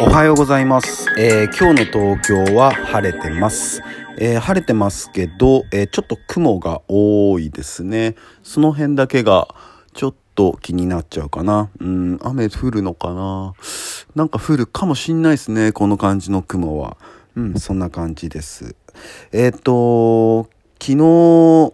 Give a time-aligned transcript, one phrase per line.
[0.00, 3.80] おはようございます、えー今日の東京は晴れてます、
[4.18, 8.16] えー晴れてますけど、えーちょっと雲が多いですね。
[8.42, 9.48] その辺だけが
[9.94, 11.70] ちょっと気になっちゃうかな。
[11.80, 13.54] うん雨降るのかな。
[14.14, 16.96] なんか降るかもしんないですねこの感じの雲は。
[17.36, 18.74] うんそんな感じです。
[19.32, 20.48] えっ、と
[20.80, 21.72] 昨日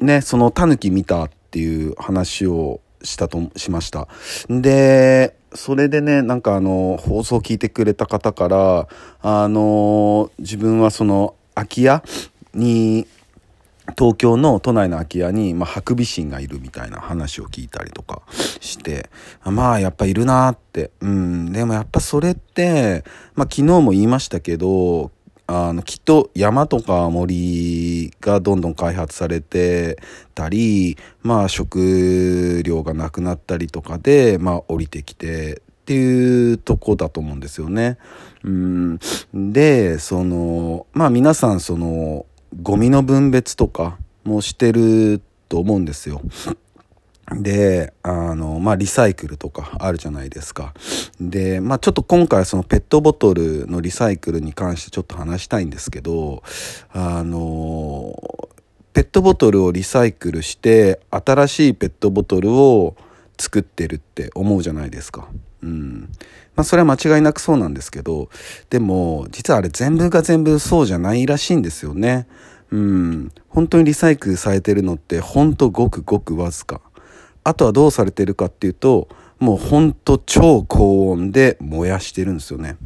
[0.00, 4.08] ねそのタヌキ見たっていう話をしたとしました。
[4.48, 8.88] でそれでねなんかあの放送を聞いてくれた方から
[9.22, 12.02] あの自分はその空き家
[12.54, 13.06] に
[13.96, 18.22] 東京の都内の空き家に、まあ、ハクビシンがいるみたいな話を聞いたりとか
[18.60, 19.08] して
[19.44, 20.90] まあやっぱいるなって。
[21.00, 23.02] うんでもやっぱそれって、
[23.34, 25.10] まあ、昨日も言いましたけど
[25.50, 29.98] あのきっと山とか森がどんどん開発されて
[30.34, 37.96] たりまあ食料がなくなったりとかでまあ降りてきてっていうとこだと思うんですよね。
[38.44, 38.98] うん
[39.32, 42.26] でそのまあ皆さんその
[42.62, 46.20] ゴミの分別とかもしてると思うんですよ。
[47.36, 50.72] であのまあリサイクルとかあるじゃないですか。
[51.20, 56.42] でまあちょっと今回そのペットボトルのリサイクルに関してちょっと話したいんですけど
[56.92, 58.48] あの
[58.94, 62.96] ペットボトルをリサイクルして新しいペットボトルを
[63.38, 65.28] 作ってるって思うじゃないですか。
[65.62, 66.10] うん。
[66.56, 68.30] まあそれは間違いなくそうなんですけど
[68.70, 72.26] でも実はあれ全部が全部そうじゃないらしいんですよね。
[72.70, 73.32] うん。
[73.48, 76.80] 本当にリサイクルされてるのって本当ごくごくわずか。
[77.48, 82.76] あとはどうされてるかっていうともうほんと超高温で燃やしてるんですよね。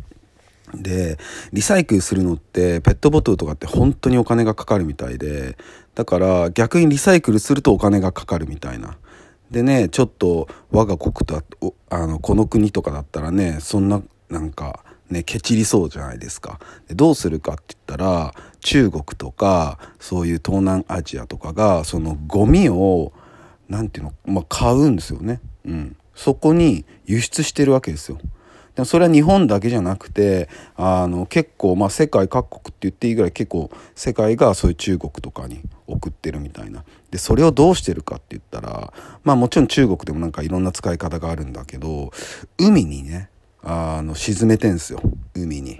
[0.73, 1.19] で
[1.53, 5.59] リサイクルするのってペットボトルとかって本当にお金がかかるみたいで
[5.97, 8.97] だから逆にリサイクルするとお金がかかるみたいな。
[9.51, 11.43] でねちょっと我が国と
[11.91, 16.61] あのこの国とかだったらねそんななんかねケチりそうじゃないですか。
[16.87, 23.13] でどうするかって言ったら中国とかそういう東南アジアとかがそのゴミを
[23.73, 25.41] なんていうの、まあ、買うんですよね。
[25.65, 25.97] うん。
[26.15, 28.19] そこに輸出してるわけですよ。
[28.75, 36.85] でもそれは日本だけじゃなくて、あの、結構、まあ、世界各国って言っていいぐらい結構、世界がそういう中国とかに送ってるみたいな。
[37.11, 38.93] で、それをどうしてるかって言ったら、
[39.25, 42.13] まあ、もちろん中国でもなんかいろんな使い方があるんだけど、
[42.59, 43.31] 海にね、
[43.63, 45.01] あの、沈めてんすよ。
[45.35, 45.79] 海に。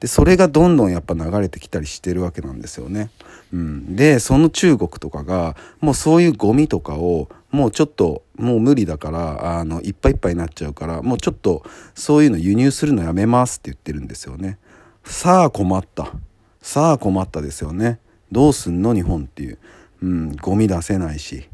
[0.00, 3.10] でそれがどんどんやっぱ流れてきたりしてるわけなんですよね。
[3.52, 11.62] うん、でその中国とかがもうそういうゴミとかをもうちょっともう無理だからあのいっぱいいっぱいになっちゃうからもうちょっと
[11.94, 14.58] そういうの輸入するのやめますって言ってるんですよね。
[15.04, 16.12] さあ困った
[16.60, 18.00] さあ困ったですよね。
[18.32, 19.58] どうすんの日本っていう、
[20.02, 21.48] うん、ゴミ出せないし、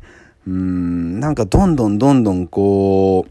[0.47, 3.27] うん、なんかどんどんどんどんこ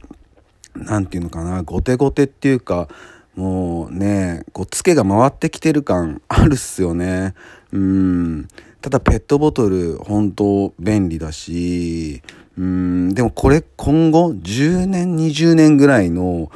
[0.76, 2.88] うなんていうのかな後手後手っていうか
[3.36, 7.34] もうねこうツケが回ってきてる感あるっすよね。
[7.72, 8.48] うん。
[8.82, 12.22] ただペットボトル本当便利だし
[12.58, 13.14] うん。
[13.14, 16.52] でもこれ今後10年20年ぐらいの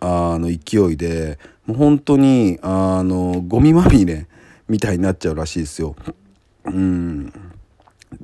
[0.00, 4.26] あの勢いでもう本当にあのゴミまみれ
[4.68, 5.96] みたいになっちゃうらしいですよ。
[6.64, 7.32] うん。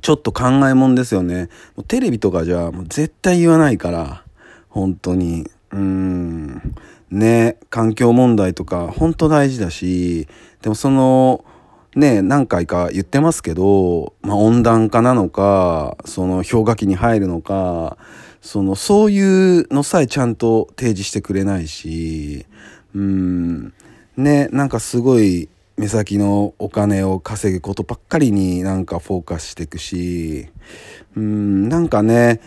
[0.00, 1.48] ちょっと考えもんですよね。
[1.76, 4.24] もうテレビとかじゃもう絶対言わないから。
[4.68, 5.48] 本当に。
[5.72, 6.74] うん。
[7.10, 10.28] ね環境問題とか本当大事だし
[10.62, 11.44] でもその
[11.94, 17.96] ね何回か言ってますけど、まあ、温暖化なのかその氷河期に入るのか
[18.40, 22.46] そのそういうのさえちゃんと提示してくれないし
[22.94, 23.72] うん
[24.16, 30.48] ねなんかすごい目先のお金を稼ぐことばっかりになんかフォーカスしていくし
[31.16, 32.40] うんなんかね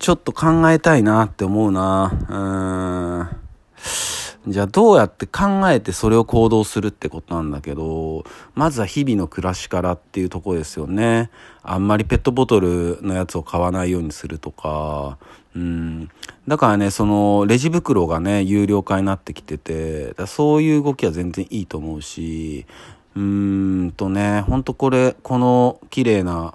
[0.00, 3.30] ちょっと考えたいなって思うな。
[3.30, 3.39] うん。
[4.46, 8.24] じゃあどうやって考えてそれを行動するってことなんだけど
[8.54, 11.30] まずは日々の暮らしからっていうとこですよね。
[11.62, 15.18] あんまりペットボトルのやつを買わないようにするとか。
[15.54, 16.08] うん。
[16.48, 22.66] だからねそのレジ袋がね有料化になってきててだそういう動きは全然いいと思うし
[23.16, 26.54] うんとねほんとこれこの綺麗な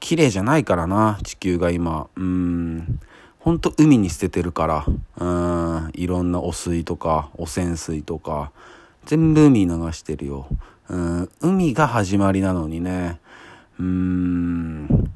[0.00, 2.06] 綺麗じゃないからな地球が今。
[2.16, 3.00] うん。
[3.40, 4.86] ほんと海に捨ててるから
[5.16, 8.52] うんいろんな汚水とか汚染水とか
[9.06, 10.46] 全部海流してるよ。
[10.88, 13.20] うん海が始まりなのにね。
[13.78, 15.07] うーん。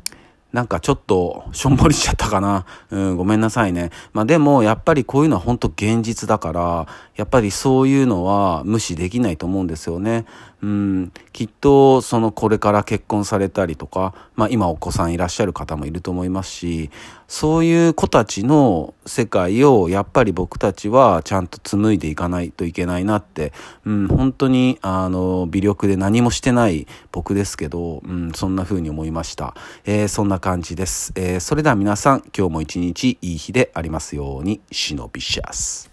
[0.52, 2.66] なんかちょっとしょんぼりしちゃったかな。
[2.90, 3.90] うん、ごめんなさいね。
[4.12, 10.26] まあでもやっぱりこういうのは本当現実だから、やっぱりそういうのは無視できないと思うんですよね。
[10.62, 16.90] うん、きっとそのこれから結婚されたりとか、まあ今お子さんいらっしゃる方もいると思いますし、
[17.32, 23.54] そういう子たちの世界をやっぱり僕たちはちゃんと紡いでいかないといけないなって、
[23.86, 29.54] うん、本当にあの、微力で何もしてない僕ですけど、うん、そんな風に思いました。
[29.86, 31.12] えー、そんな感じです。
[31.14, 35.91] えー、それでは皆さん、今日も一日いい日でありますように、忍びシャス。